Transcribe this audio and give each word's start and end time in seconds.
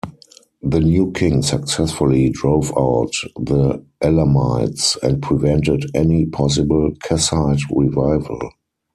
The 0.63 0.79
new 0.79 1.11
king 1.11 1.43
successfully 1.43 2.31
drove 2.31 2.71
out 2.75 3.13
the 3.39 3.85
Elamites 4.01 4.97
and 5.03 5.21
prevented 5.21 5.91
any 5.93 6.25
possible 6.25 6.89
Kassite 7.03 7.61
revival. 7.71 8.39